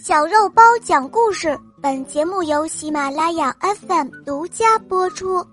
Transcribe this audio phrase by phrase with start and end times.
[0.00, 5.44] 小肉包讲故事，本节目由喜马拉雅 FM 独家播出。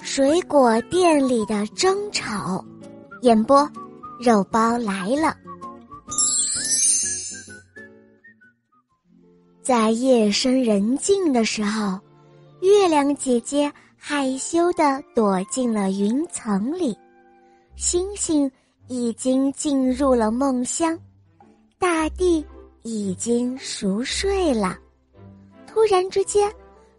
[0.00, 2.64] 水果店里的争吵，
[3.20, 3.70] 演播，
[4.18, 5.36] 肉包来了。
[9.60, 12.00] 在夜深人静的时候，
[12.62, 16.96] 月亮姐姐害羞的躲进了云层里，
[17.76, 18.50] 星星
[18.88, 20.98] 已经进入了梦乡，
[21.78, 22.42] 大地。
[22.86, 24.78] 已经熟睡了。
[25.66, 26.48] 突然之间，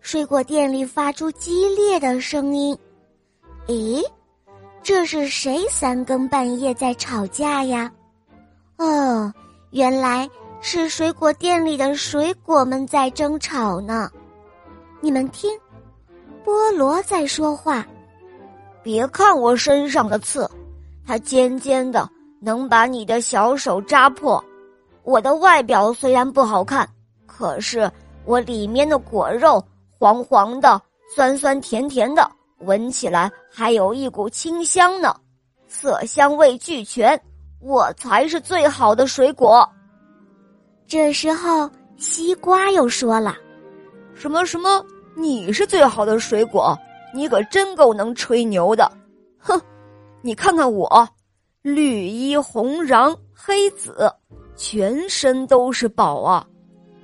[0.01, 2.77] 水果店里发出激烈的声音。
[3.67, 4.05] 咦，
[4.83, 7.89] 这是谁三更半夜在吵架呀？
[8.77, 9.33] 哦，
[9.71, 14.11] 原来是水果店里的水果们在争吵呢。
[14.99, 15.49] 你们听，
[16.43, 17.87] 菠萝在说话。
[18.83, 20.49] 别看我身上的刺，
[21.05, 22.09] 它尖尖的，
[22.41, 24.43] 能把你的小手扎破。
[25.07, 26.85] 我的外表虽然不好看，
[27.25, 27.89] 可是
[28.25, 29.63] 我里面的果肉
[29.97, 30.81] 黄黄的、
[31.15, 35.15] 酸酸甜甜的，闻起来还有一股清香呢，
[35.65, 37.17] 色香味俱全，
[37.61, 39.65] 我才是最好的水果。
[40.85, 43.33] 这时候，西瓜又说了
[44.13, 44.85] ：“什么什么？
[45.15, 46.77] 你是最好的水果？
[47.13, 48.91] 你可真够能吹牛的！
[49.39, 49.57] 哼，
[50.21, 51.07] 你看看我，
[51.61, 54.13] 绿衣红瓤黑紫。”
[54.57, 56.45] 全身都是宝啊！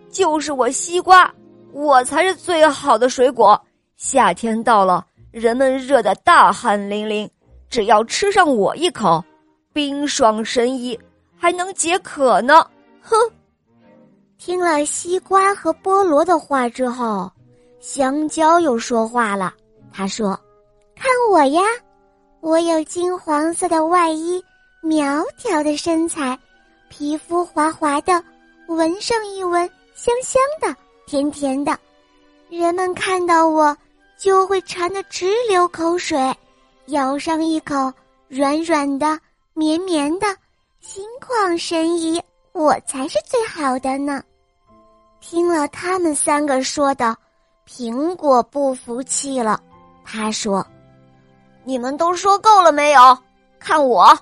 [0.10, 1.34] 就是我西瓜，
[1.72, 3.60] 我才是最好的水果。
[3.96, 7.30] 夏天到了，人们热得大汗淋漓，
[7.70, 9.24] 只要吃上我一口，
[9.72, 11.00] 冰爽神怡，
[11.38, 12.66] 还能解渴呢。
[13.02, 13.16] 哼！
[14.38, 17.32] 听了西瓜和菠萝的话之后，
[17.80, 19.54] 香蕉又说话了。
[19.92, 20.38] 他说
[20.98, 21.62] ：“看我呀，
[22.42, 24.44] 我有金黄色的外衣，
[24.82, 26.38] 苗条的身材。”
[26.96, 28.24] 皮肤滑滑的，
[28.68, 30.78] 闻上一闻，香香的，
[31.08, 31.76] 甜甜的，
[32.50, 33.76] 人们看到我
[34.16, 36.32] 就会馋得直流口水，
[36.88, 37.92] 咬上一口，
[38.28, 39.20] 软软的，
[39.56, 40.28] 绵绵的，
[40.82, 42.22] 心旷神怡，
[42.52, 44.22] 我才是最好的呢。
[45.20, 47.18] 听了他们三个说的，
[47.68, 49.60] 苹果不服气了，
[50.06, 50.64] 他说
[51.66, 53.18] ：“你们都说够了没有？
[53.60, 54.16] 看我，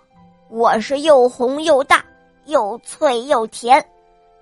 [0.50, 2.02] 我是又红又大。”
[2.52, 3.84] 又脆又甜，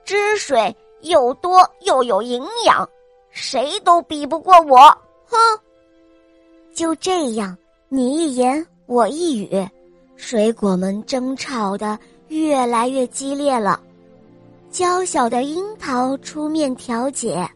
[0.03, 2.87] 汁水又多又有营养，
[3.29, 4.77] 谁都比不过我！
[5.25, 5.37] 哼！
[6.73, 7.55] 就这样，
[7.87, 9.69] 你一言我一语，
[10.15, 11.97] 水果们争吵的
[12.27, 13.79] 越来越激烈了。
[14.71, 17.47] 娇小的樱桃出面调解：“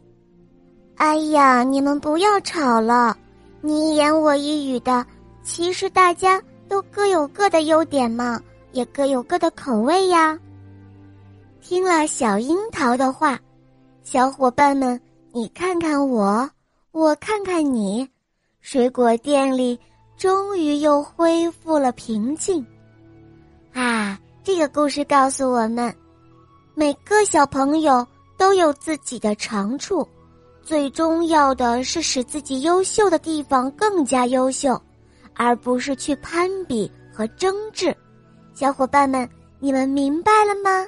[0.98, 3.18] 哎呀，你们不要吵了，
[3.62, 5.06] 你一言我一语的，
[5.44, 8.42] 其实大家都各有各的优点嘛。”
[8.74, 10.38] 也各有各的口味呀。
[11.62, 13.40] 听了小樱桃的话，
[14.04, 15.00] 小伙伴们，
[15.32, 16.50] 你看看我，
[16.92, 18.06] 我看看你，
[18.60, 19.80] 水果店里
[20.18, 22.66] 终于又恢复了平静。
[23.72, 25.96] 啊，这个故事告诉我们，
[26.76, 28.06] 每个小朋友
[28.38, 30.06] 都有自己的长处，
[30.62, 34.80] 最重要的是使自己优秀的地方更加优秀，
[35.34, 37.96] 而不是去攀比和争执。
[38.56, 39.28] 小伙伴们，
[39.60, 40.88] 你们明白了吗？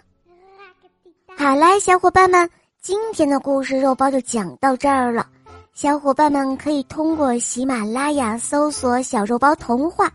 [1.35, 2.47] 好嘞，小伙伴们，
[2.79, 5.25] 今天的故事肉包就讲到这儿了。
[5.73, 10.11] 小伙伴们可以通过喜马拉雅搜索“小肉包童话”，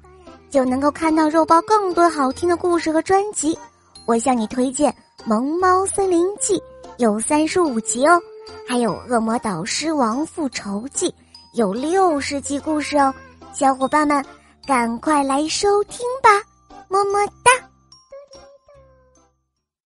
[0.49, 3.59] 就能够看到肉包更多好听的故事和专辑。
[4.07, 4.91] 我向你推荐
[5.25, 6.57] 《萌猫森林记》，
[6.99, 8.17] 有三十五集哦；
[8.67, 11.09] 还有《恶魔导师王复仇记》，
[11.55, 13.13] 有六十集故事哦。
[13.53, 14.25] 小伙伴们，
[14.65, 16.31] 赶快来收听吧！
[16.89, 17.19] 么么。